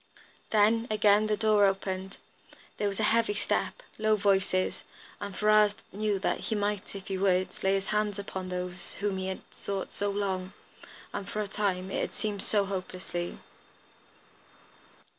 [0.49, 2.17] Then, again the door opened,
[2.77, 4.83] there was a heavy step, low voices,
[5.19, 9.17] and Ferrars knew that he might, if he would, lay his hand upon those whom
[9.19, 10.53] he had sought so long,
[11.13, 13.37] and, for a time, it had seemed, so hopelessly.